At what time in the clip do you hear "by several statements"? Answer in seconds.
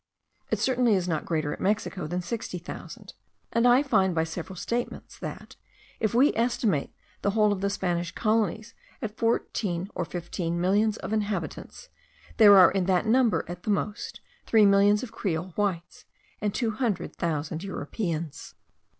4.15-5.19